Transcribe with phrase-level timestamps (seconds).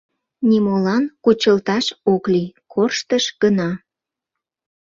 [0.49, 3.69] Нимолан кучылташ ок лий— корштыш гына.